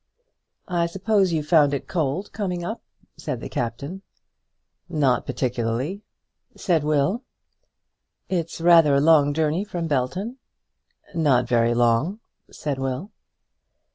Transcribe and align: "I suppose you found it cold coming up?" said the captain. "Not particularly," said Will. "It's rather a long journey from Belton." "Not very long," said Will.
"I 0.67 0.87
suppose 0.87 1.31
you 1.31 1.43
found 1.43 1.75
it 1.75 1.87
cold 1.87 2.33
coming 2.33 2.63
up?" 2.65 2.81
said 3.17 3.39
the 3.39 3.47
captain. 3.49 4.01
"Not 4.89 5.27
particularly," 5.27 6.01
said 6.57 6.83
Will. 6.83 7.21
"It's 8.27 8.59
rather 8.59 8.95
a 8.95 8.99
long 8.99 9.31
journey 9.31 9.63
from 9.63 9.85
Belton." 9.85 10.37
"Not 11.13 11.47
very 11.47 11.75
long," 11.75 12.19
said 12.49 12.79
Will. 12.79 13.11